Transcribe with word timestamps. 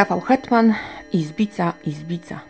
Rafał 0.00 0.20
Hetman, 0.20 0.74
Izbica, 1.12 1.72
Izbica. 1.84 2.40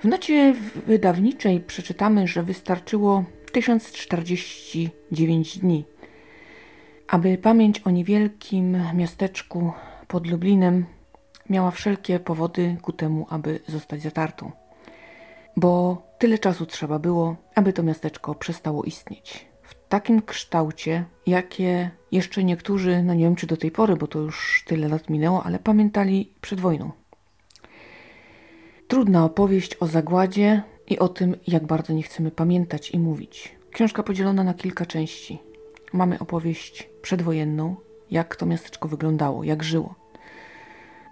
W 0.00 0.04
nocie 0.04 0.54
wydawniczej 0.86 1.60
przeczytamy, 1.60 2.26
że 2.26 2.42
wystarczyło 2.42 3.24
1049 3.52 5.58
dni, 5.58 5.84
aby 7.06 7.38
pamięć 7.38 7.80
o 7.80 7.90
niewielkim 7.90 8.82
miasteczku 8.94 9.72
pod 10.08 10.26
Lublinem 10.26 10.86
miała 11.50 11.70
wszelkie 11.70 12.20
powody 12.20 12.76
ku 12.82 12.92
temu, 12.92 13.26
aby 13.30 13.60
zostać 13.66 14.02
zatartą. 14.02 14.52
Bo 15.56 16.02
tyle 16.18 16.38
czasu 16.38 16.66
trzeba 16.66 16.98
było, 16.98 17.36
aby 17.54 17.72
to 17.72 17.82
miasteczko 17.82 18.34
przestało 18.34 18.84
istnieć. 18.84 19.46
Takim 19.88 20.22
kształcie, 20.22 21.04
jakie 21.26 21.90
jeszcze 22.12 22.44
niektórzy, 22.44 23.02
no 23.02 23.14
nie 23.14 23.24
wiem 23.24 23.36
czy 23.36 23.46
do 23.46 23.56
tej 23.56 23.70
pory, 23.70 23.96
bo 23.96 24.06
to 24.06 24.18
już 24.18 24.64
tyle 24.66 24.88
lat 24.88 25.10
minęło, 25.10 25.44
ale 25.44 25.58
pamiętali 25.58 26.32
przed 26.40 26.60
wojną. 26.60 26.90
Trudna 28.88 29.24
opowieść 29.24 29.76
o 29.80 29.86
zagładzie 29.86 30.62
i 30.86 30.98
o 30.98 31.08
tym, 31.08 31.36
jak 31.46 31.66
bardzo 31.66 31.92
nie 31.92 32.02
chcemy 32.02 32.30
pamiętać 32.30 32.90
i 32.90 32.98
mówić. 32.98 33.54
Książka 33.72 34.02
podzielona 34.02 34.44
na 34.44 34.54
kilka 34.54 34.86
części. 34.86 35.38
Mamy 35.92 36.18
opowieść 36.18 36.88
przedwojenną, 37.02 37.76
jak 38.10 38.36
to 38.36 38.46
miasteczko 38.46 38.88
wyglądało, 38.88 39.44
jak 39.44 39.62
żyło. 39.62 39.94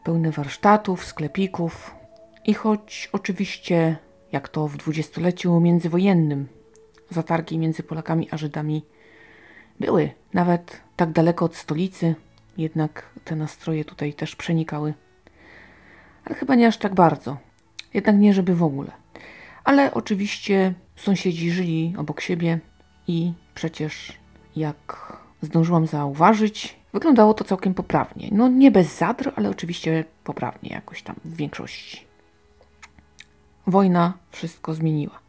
Pełne 0.04 0.30
warsztatów, 0.30 1.04
sklepików 1.04 1.94
i 2.44 2.54
choć 2.54 3.08
oczywiście, 3.12 3.96
jak 4.32 4.48
to 4.48 4.68
w 4.68 4.76
dwudziestoleciu 4.76 5.60
międzywojennym, 5.60 6.48
zatargi 7.10 7.58
między 7.58 7.82
Polakami 7.82 8.28
a 8.30 8.36
Żydami 8.36 8.84
były, 9.80 10.10
nawet 10.34 10.80
tak 10.96 11.12
daleko 11.12 11.44
od 11.44 11.56
stolicy, 11.56 12.14
jednak 12.58 13.06
te 13.24 13.36
nastroje 13.36 13.84
tutaj 13.84 14.14
też 14.14 14.36
przenikały. 14.36 14.94
Ale 16.24 16.34
chyba 16.34 16.54
nie 16.54 16.66
aż 16.66 16.78
tak 16.78 16.94
bardzo. 16.94 17.36
Jednak 17.94 18.16
nie, 18.16 18.34
żeby 18.34 18.54
w 18.54 18.62
ogóle. 18.62 18.92
Ale 19.64 19.94
oczywiście 19.94 20.74
sąsiedzi 20.96 21.50
żyli 21.50 21.94
obok 21.98 22.20
siebie 22.20 22.58
i 23.08 23.32
przecież, 23.54 24.12
jak 24.56 25.12
zdążyłam 25.42 25.86
zauważyć, 25.86 26.76
wyglądało 26.92 27.34
to 27.34 27.44
całkiem 27.44 27.74
poprawnie. 27.74 28.28
No 28.32 28.48
nie 28.48 28.70
bez 28.70 28.98
zadr, 28.98 29.32
ale 29.36 29.50
oczywiście 29.50 30.04
poprawnie 30.24 30.70
jakoś 30.70 31.02
tam 31.02 31.16
w 31.24 31.36
większości. 31.36 32.06
Wojna 33.66 34.12
wszystko 34.30 34.74
zmieniła. 34.74 35.25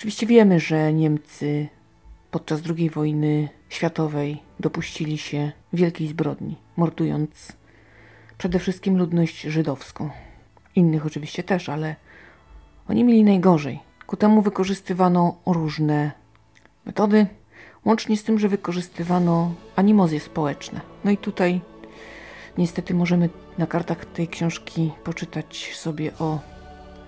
Oczywiście 0.00 0.26
wiemy, 0.26 0.60
że 0.60 0.92
Niemcy 0.92 1.68
podczas 2.30 2.60
II 2.78 2.90
wojny 2.90 3.48
światowej 3.68 4.42
dopuścili 4.60 5.18
się 5.18 5.52
wielkiej 5.72 6.08
zbrodni, 6.08 6.56
mordując 6.76 7.52
przede 8.38 8.58
wszystkim 8.58 8.98
ludność 8.98 9.40
żydowską. 9.40 10.10
Innych 10.76 11.06
oczywiście 11.06 11.42
też, 11.42 11.68
ale 11.68 11.96
oni 12.88 13.04
mieli 13.04 13.24
najgorzej. 13.24 13.80
Ku 14.06 14.16
temu 14.16 14.42
wykorzystywano 14.42 15.36
różne 15.46 16.12
metody, 16.86 17.26
łącznie 17.84 18.16
z 18.16 18.24
tym, 18.24 18.38
że 18.38 18.48
wykorzystywano 18.48 19.54
animozje 19.76 20.20
społeczne. 20.20 20.80
No 21.04 21.10
i 21.10 21.16
tutaj 21.16 21.60
niestety 22.58 22.94
możemy 22.94 23.28
na 23.58 23.66
kartach 23.66 24.04
tej 24.04 24.28
książki 24.28 24.92
poczytać 25.04 25.72
sobie 25.74 26.12
o 26.18 26.38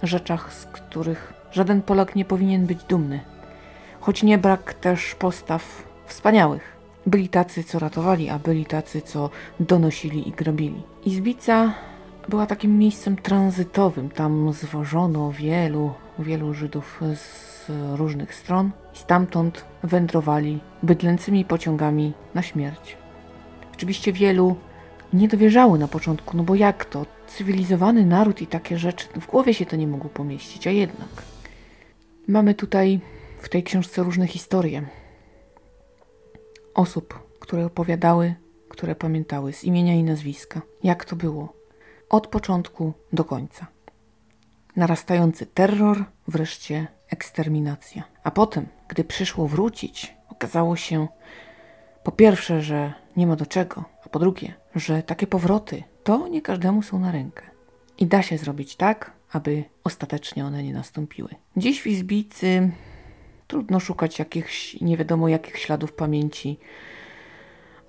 rzeczach, 0.03 0.55
z 0.55 0.65
których 0.65 1.42
żaden 1.53 1.83
Polak 1.83 2.17
nie 2.17 2.25
powinien 2.25 2.67
być 2.67 2.85
dumny. 2.85 3.21
Choć 4.01 4.23
nie 4.23 4.39
brak 4.39 4.75
też 4.75 5.15
postaw 5.15 5.85
wspaniałych. 6.07 6.77
Byli 7.07 7.29
tacy, 7.29 7.65
co 7.65 7.79
ratowali, 7.79 8.31
a 8.31 8.39
byli 8.39 8.67
tacy, 8.67 9.01
co 9.01 9.31
donosili 9.61 10.29
i 10.29 10.33
grabili. 10.33 10.83
Izbica 11.05 11.75
była 12.29 12.47
takim 12.47 12.79
miejscem 12.79 13.17
tranzytowym. 13.17 14.11
Tam 14.11 14.53
zwożono 14.53 15.33
wielu, 15.33 15.93
wielu 16.19 16.55
Żydów 16.55 17.01
z 17.15 17.71
różnych 17.97 18.35
stron 18.35 18.71
i 18.95 18.99
stamtąd 18.99 19.65
wędrowali 19.83 20.61
bydlęcymi 20.83 21.45
pociągami 21.45 22.13
na 22.35 22.43
śmierć. 22.43 22.97
Oczywiście 23.75 24.13
wielu 24.13 24.57
nie 25.13 25.29
dowierzało 25.29 25.79
na 25.79 25.89
początku, 25.89 26.37
no 26.37 26.43
bo 26.43 26.55
jak 26.55 26.85
to? 26.85 27.07
Cywilizowany 27.27 28.07
naród 28.07 28.43
i 28.43 28.47
takie 28.47 28.79
rzeczy, 28.79 29.07
w 29.21 29.27
głowie 29.27 29.55
się 29.55 29.67
to 29.67 29.77
nie 29.77 29.87
mogło 29.87 30.11
pomieścić, 30.11 30.67
a 30.67 30.71
jednak. 30.71 31.09
Mamy 32.29 32.55
tutaj 32.55 33.01
w 33.41 33.49
tej 33.49 33.63
książce 33.63 34.03
różne 34.03 34.27
historie 34.27 34.83
osób, 36.75 37.19
które 37.41 37.67
opowiadały, 37.67 38.35
które 38.69 38.95
pamiętały 38.95 39.53
z 39.53 39.65
imienia 39.65 39.95
i 39.95 40.03
nazwiska, 40.03 40.63
jak 40.83 41.05
to 41.05 41.17
było, 41.17 41.53
od 42.09 42.27
początku 42.27 42.93
do 43.13 43.25
końca. 43.25 43.67
Narastający 44.77 45.47
terror, 45.47 46.05
wreszcie 46.29 46.87
eksterminacja. 47.11 48.03
A 48.25 48.31
potem, 48.31 48.67
gdy 48.89 49.05
przyszło 49.05 49.49
wrócić, 49.49 50.15
okazało 50.29 50.77
się 50.77 51.09
po 52.05 52.13
pierwsze, 52.13 52.63
że 52.63 52.93
nie 53.17 53.27
ma 53.27 53.37
do 53.37 53.47
czego, 53.47 53.85
a 54.07 54.09
po 54.09 54.19
drugie, 54.19 54.55
że 54.75 55.03
takie 55.03 55.27
powroty 55.27 55.83
to 56.05 56.29
nie 56.29 56.43
każdemu 56.43 56.83
są 56.83 56.99
na 56.99 57.13
rękę. 57.13 57.43
I 57.99 58.07
da 58.07 58.23
się 58.23 58.39
zrobić 58.39 58.77
tak, 58.77 59.13
aby 59.33 59.65
ostatecznie 59.85 60.47
one 60.47 60.63
nie 60.63 60.73
nastąpiły. 60.73 61.29
Dziś 61.57 61.83
w 61.83 61.87
Izbicy 61.87 62.71
trudno 63.47 63.81
szukać 63.81 64.19
jakichś 64.19 64.81
nie 64.81 64.97
wiadomo 64.97 65.29
jakich 65.29 65.59
śladów 65.59 65.93
pamięci 65.93 66.59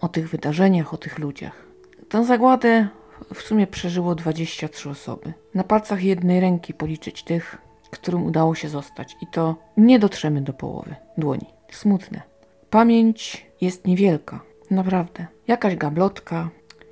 o 0.02 0.08
tych 0.08 0.30
wydarzeniach, 0.30 0.94
o 0.94 0.98
tych 0.98 1.20
ludziach. 1.20 1.66
Tę 2.09 2.26
zagładę 2.26 2.88
w 3.34 3.42
sumie 3.42 3.68
przeżyło 3.68 4.16
23 4.16 4.90
osoby. 4.90 5.34
Na 5.54 5.64
palcach 5.64 6.04
jednej 6.04 6.40
ręki 6.40 6.74
policzyć 6.74 7.24
tych, 7.24 7.58
którym 7.92 8.24
udało 8.24 8.56
się 8.56 8.70
zostać. 8.70 9.16
I 9.22 9.28
to 9.28 9.56
nie 9.78 10.00
dotrzemy 10.00 10.42
do 10.42 10.54
połowy 10.54 10.96
dłoni. 11.18 11.46
Smutne. 11.72 12.22
Pamięć 12.70 13.46
jest 13.62 13.88
niewielka. 13.88 14.40
Naprawdę. 14.72 15.28
Jakaś 15.48 15.75
gablotka, 15.75 16.50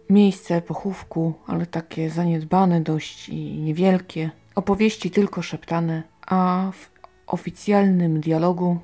miejsce 0.09 0.61
pochówku, 0.61 1.33
ale 1.47 1.65
takie 1.65 2.09
zaniedbane 2.09 2.81
dość 2.81 3.29
i 3.29 3.57
niewielkie. 3.57 4.29
Opowieści 4.55 5.11
tylko 5.11 5.41
szeptane, 5.41 6.03
a 6.27 6.71
w 6.73 6.89
oficjalnym 7.27 8.21
dialogu 8.21 8.79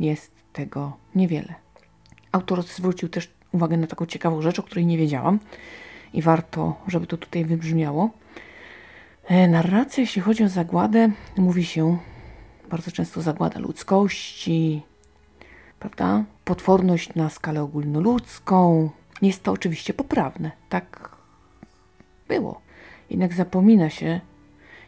jest 0.00 0.32
tego 0.52 0.96
niewiele. 1.14 1.54
Autor 2.32 2.62
zwrócił 2.62 3.08
też 3.08 3.30
uwagę 3.52 3.76
na 3.76 3.86
taką 3.86 4.06
ciekawą 4.06 4.42
rzecz, 4.42 4.58
o 4.58 4.62
której 4.62 4.86
nie 4.86 4.98
wiedziałam 4.98 5.38
i 6.12 6.22
warto, 6.22 6.76
żeby 6.88 7.06
to 7.06 7.16
tutaj 7.16 7.44
wybrzmiało. 7.44 8.10
E, 9.24 9.48
narracja, 9.48 10.00
jeśli 10.00 10.22
chodzi 10.22 10.44
o 10.44 10.48
zagładę, 10.48 11.10
mówi 11.36 11.64
się 11.64 11.98
bardzo 12.70 12.90
często 12.90 13.22
zagłada 13.22 13.60
ludzkości, 13.60 14.82
prawda? 15.78 16.24
Potworność 16.44 17.14
na 17.14 17.30
skalę 17.30 17.62
ogólnoludzką. 17.62 18.90
Jest 19.22 19.42
to 19.42 19.52
oczywiście 19.52 19.94
poprawne. 19.94 20.50
Tak 20.68 21.16
było. 22.28 22.60
Jednak 23.10 23.34
zapomina 23.34 23.90
się 23.90 24.20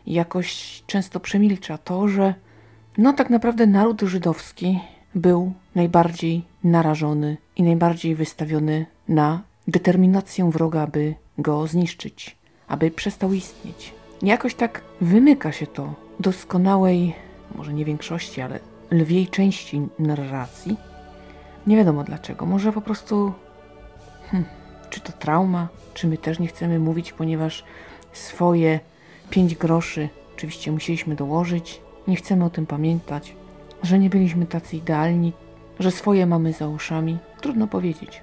jakoś 0.08 0.82
często 0.86 1.20
przemilcza 1.20 1.78
to, 1.78 2.08
że 2.08 2.34
no 2.98 3.12
tak 3.12 3.30
naprawdę 3.30 3.66
naród 3.66 4.00
żydowski 4.00 4.80
był 5.14 5.52
najbardziej 5.74 6.44
narażony 6.64 7.36
i 7.56 7.62
najbardziej 7.62 8.14
wystawiony 8.14 8.86
na 9.08 9.42
determinację 9.68 10.50
wroga, 10.50 10.82
aby 10.82 11.14
go 11.38 11.66
zniszczyć, 11.66 12.36
aby 12.68 12.90
przestał 12.90 13.32
istnieć. 13.32 13.94
Jakoś 14.22 14.54
tak 14.54 14.82
wymyka 15.00 15.52
się 15.52 15.66
to 15.66 15.94
doskonałej, 16.20 17.14
może 17.54 17.72
nie 17.72 17.84
większości, 17.84 18.40
ale 18.40 18.60
lwiej 18.90 19.26
części 19.26 19.82
narracji. 19.98 20.76
Nie 21.66 21.76
wiadomo 21.76 22.04
dlaczego. 22.04 22.46
Może 22.46 22.72
po 22.72 22.80
prostu. 22.80 23.32
Hmm, 24.30 24.48
czy 24.90 25.00
to 25.00 25.12
trauma, 25.12 25.68
czy 25.94 26.06
my 26.06 26.18
też 26.18 26.38
nie 26.38 26.48
chcemy 26.48 26.78
mówić, 26.78 27.12
ponieważ 27.12 27.64
swoje 28.12 28.80
pięć 29.30 29.54
groszy 29.54 30.08
oczywiście 30.34 30.72
musieliśmy 30.72 31.14
dołożyć. 31.14 31.80
Nie 32.06 32.16
chcemy 32.16 32.44
o 32.44 32.50
tym 32.50 32.66
pamiętać, 32.66 33.34
że 33.82 33.98
nie 33.98 34.10
byliśmy 34.10 34.46
tacy 34.46 34.76
idealni, 34.76 35.32
że 35.80 35.90
swoje 35.90 36.26
mamy 36.26 36.52
za 36.52 36.68
uszami. 36.68 37.18
Trudno 37.40 37.66
powiedzieć. 37.66 38.22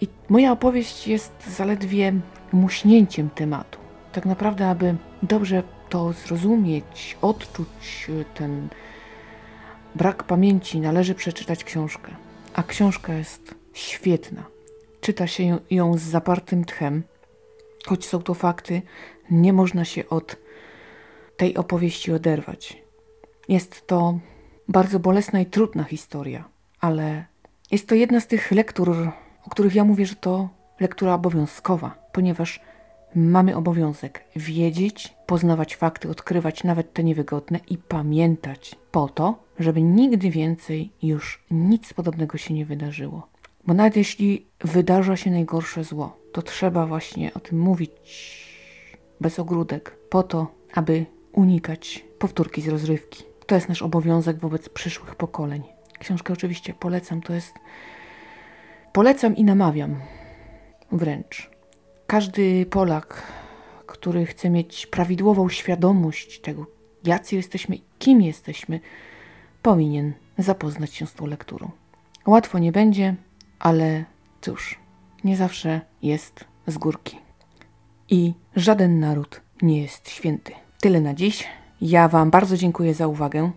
I 0.00 0.08
moja 0.28 0.52
opowieść 0.52 1.08
jest 1.08 1.32
zaledwie 1.56 2.12
muśnięciem 2.52 3.30
tematu. 3.30 3.78
Tak 4.12 4.26
naprawdę, 4.26 4.68
aby 4.68 4.96
dobrze 5.22 5.62
to 5.88 6.12
zrozumieć, 6.12 7.16
odczuć 7.22 8.10
ten 8.34 8.68
brak 9.94 10.24
pamięci, 10.24 10.80
należy 10.80 11.14
przeczytać 11.14 11.64
książkę. 11.64 12.12
A 12.54 12.62
książka 12.62 13.14
jest 13.14 13.54
świetna. 13.72 14.42
Czyta 15.00 15.26
się 15.26 15.58
ją 15.70 15.98
z 15.98 16.02
zapartym 16.02 16.64
tchem, 16.64 17.02
choć 17.86 18.06
są 18.06 18.22
to 18.22 18.34
fakty, 18.34 18.82
nie 19.30 19.52
można 19.52 19.84
się 19.84 20.08
od 20.08 20.36
tej 21.36 21.56
opowieści 21.56 22.12
oderwać. 22.12 22.82
Jest 23.48 23.86
to 23.86 24.18
bardzo 24.68 24.98
bolesna 24.98 25.40
i 25.40 25.46
trudna 25.46 25.84
historia, 25.84 26.44
ale 26.80 27.24
jest 27.70 27.88
to 27.88 27.94
jedna 27.94 28.20
z 28.20 28.26
tych 28.26 28.50
lektur, 28.50 29.10
o 29.46 29.50
których 29.50 29.74
ja 29.74 29.84
mówię, 29.84 30.06
że 30.06 30.16
to 30.16 30.48
lektura 30.80 31.14
obowiązkowa, 31.14 31.94
ponieważ 32.12 32.60
mamy 33.14 33.56
obowiązek 33.56 34.24
wiedzieć, 34.36 35.14
poznawać 35.26 35.76
fakty, 35.76 36.10
odkrywać 36.10 36.64
nawet 36.64 36.92
te 36.92 37.04
niewygodne 37.04 37.60
i 37.68 37.78
pamiętać 37.78 38.74
po 38.90 39.08
to, 39.08 39.44
żeby 39.58 39.82
nigdy 39.82 40.30
więcej 40.30 40.92
już 41.02 41.44
nic 41.50 41.92
podobnego 41.92 42.38
się 42.38 42.54
nie 42.54 42.66
wydarzyło. 42.66 43.28
Bo 43.66 43.74
nawet 43.74 43.96
jeśli 43.96 44.46
wydarza 44.60 45.16
się 45.16 45.30
najgorsze 45.30 45.84
zło, 45.84 46.16
to 46.32 46.42
trzeba 46.42 46.86
właśnie 46.86 47.34
o 47.34 47.40
tym 47.40 47.58
mówić 47.58 48.51
bez 49.22 49.38
ogródek, 49.38 49.96
po 50.10 50.22
to, 50.22 50.46
aby 50.74 51.06
unikać 51.32 52.04
powtórki 52.18 52.62
z 52.62 52.68
rozrywki. 52.68 53.24
To 53.46 53.54
jest 53.54 53.68
nasz 53.68 53.82
obowiązek 53.82 54.38
wobec 54.38 54.68
przyszłych 54.68 55.14
pokoleń. 55.14 55.62
Książkę 55.98 56.32
oczywiście 56.32 56.74
polecam, 56.74 57.20
to 57.22 57.32
jest. 57.32 57.54
Polecam 58.92 59.36
i 59.36 59.44
namawiam 59.44 59.96
wręcz. 60.92 61.50
Każdy 62.06 62.66
Polak, 62.66 63.22
który 63.86 64.26
chce 64.26 64.50
mieć 64.50 64.86
prawidłową 64.86 65.48
świadomość 65.48 66.40
tego, 66.40 66.66
jacy 67.04 67.36
jesteśmy 67.36 67.76
i 67.76 67.82
kim 67.98 68.22
jesteśmy, 68.22 68.80
powinien 69.62 70.12
zapoznać 70.38 70.94
się 70.94 71.06
z 71.06 71.14
tą 71.14 71.26
lekturą. 71.26 71.70
Łatwo 72.26 72.58
nie 72.58 72.72
będzie, 72.72 73.14
ale 73.58 74.04
cóż, 74.40 74.78
nie 75.24 75.36
zawsze 75.36 75.80
jest 76.02 76.44
z 76.66 76.78
górki. 76.78 77.18
I 78.12 78.34
żaden 78.56 79.00
naród 79.00 79.40
nie 79.62 79.82
jest 79.82 80.10
święty. 80.10 80.52
Tyle 80.80 81.00
na 81.00 81.14
dziś. 81.14 81.48
Ja 81.80 82.08
Wam 82.08 82.30
bardzo 82.30 82.56
dziękuję 82.56 82.94
za 82.94 83.06
uwagę. 83.06 83.50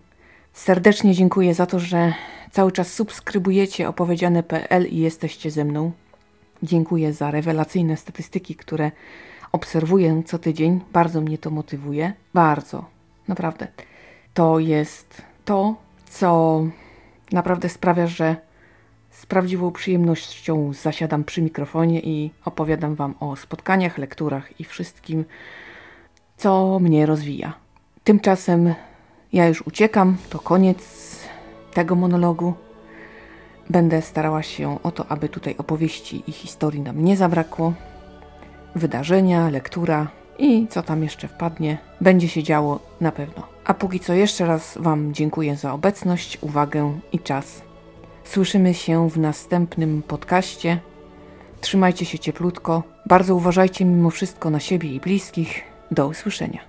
Serdecznie 0.54 1.14
dziękuję 1.14 1.54
za 1.54 1.66
to, 1.66 1.80
że 1.80 2.14
cały 2.52 2.72
czas 2.72 2.94
subskrybujecie 2.94 3.90
opowiedziane.pl 3.90 4.88
i 4.88 4.98
jesteście 4.98 5.52
ze 5.52 5.66
mną. 5.66 5.92
Dziękuję 6.64 7.14
za 7.14 7.32
rewelacyjne 7.32 7.98
statystyki, 7.98 8.56
które 8.56 8.92
obserwuję 9.52 10.24
co 10.26 10.40
tydzień. 10.40 10.82
Bardzo 10.94 11.22
mnie 11.22 11.38
to 11.38 11.50
motywuje. 11.50 12.14
Bardzo. 12.34 12.86
Naprawdę. 13.28 13.68
To 14.34 14.60
jest 14.60 15.22
to, 15.46 15.76
co 16.10 16.62
naprawdę 17.32 17.70
sprawia, 17.70 18.08
że 18.08 18.36
z 19.16 19.26
prawdziwą 19.26 19.72
przyjemnością 19.72 20.74
zasiadam 20.74 21.24
przy 21.24 21.42
mikrofonie 21.42 22.00
i 22.00 22.32
opowiadam 22.46 22.96
Wam 22.96 23.16
o 23.20 23.36
spotkaniach, 23.36 23.98
lekturach 23.98 24.60
i 24.60 24.64
wszystkim, 24.64 25.26
co 26.38 26.80
mnie 26.80 27.06
rozwija. 27.06 27.54
Tymczasem 28.04 28.74
ja 29.34 29.48
już 29.48 29.68
uciekam, 29.68 30.18
to 30.30 30.40
koniec 30.40 30.80
tego 31.74 31.96
monologu. 31.96 32.54
Będę 33.70 34.02
starała 34.02 34.44
się 34.44 34.84
o 34.84 34.92
to, 34.92 35.08
aby 35.08 35.30
tutaj 35.30 35.56
opowieści 35.58 36.24
i 36.28 36.32
historii 36.32 36.82
nam 36.82 37.04
nie 37.04 37.18
zabrakło. 37.18 37.74
Wydarzenia, 38.76 39.50
lektura 39.50 40.08
i 40.40 40.68
co 40.68 40.84
tam 40.84 41.04
jeszcze 41.04 41.28
wpadnie, 41.28 41.78
będzie 42.02 42.28
się 42.28 42.44
działo 42.44 42.80
na 43.02 43.12
pewno. 43.12 43.48
A 43.66 43.74
póki 43.74 44.00
co 44.00 44.14
jeszcze 44.14 44.46
raz 44.46 44.78
Wam 44.82 45.14
dziękuję 45.14 45.56
za 45.56 45.74
obecność, 45.74 46.38
uwagę 46.42 47.00
i 47.12 47.20
czas. 47.20 47.65
Słyszymy 48.26 48.74
się 48.74 49.10
w 49.10 49.18
następnym 49.18 50.02
podcaście. 50.08 50.80
Trzymajcie 51.62 52.06
się 52.06 52.20
cieplutko. 52.20 52.84
Bardzo 53.06 53.36
uważajcie 53.36 53.86
mimo 53.86 54.10
wszystko 54.10 54.50
na 54.50 54.60
siebie 54.60 54.90
i 54.90 55.00
bliskich. 55.00 55.64
Do 55.92 56.08
usłyszenia. 56.08 56.60